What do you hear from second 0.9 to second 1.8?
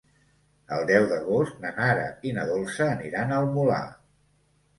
deu d'agost na